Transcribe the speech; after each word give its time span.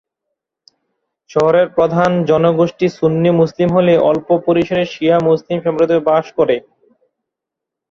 শহরের 1.29 1.67
প্রধান 1.69 2.11
জনগোষ্ঠী 2.25 2.87
সুন্নি 2.89 3.29
মুসলিম 3.31 3.69
হলে 3.73 3.93
অল্প 4.09 4.27
পরিসরে 4.47 4.83
শিয়া 4.85 5.17
মুসলিম 5.27 5.57
সম্প্রদায়ও 5.65 6.07
বাস 6.09 6.25
করে। 6.37 6.55